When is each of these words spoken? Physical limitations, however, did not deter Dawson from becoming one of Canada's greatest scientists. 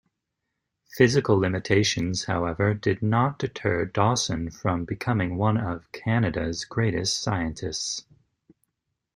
Physical 0.87 1.37
limitations, 1.37 2.23
however, 2.23 2.73
did 2.73 3.03
not 3.03 3.37
deter 3.37 3.85
Dawson 3.85 4.49
from 4.49 4.83
becoming 4.83 5.37
one 5.37 5.57
of 5.59 5.91
Canada's 5.91 6.65
greatest 6.65 7.21
scientists. 7.21 8.03